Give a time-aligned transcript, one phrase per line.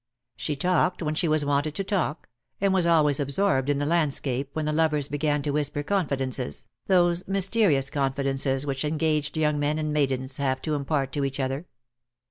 [0.35, 2.27] She talked when she was wanted to talk,
[2.59, 7.27] and was always absorbed in the landscape when the lovers began to whisper confidences, those
[7.27, 11.67] mysterious confidences which engaged young men and maidens have to impart to each other.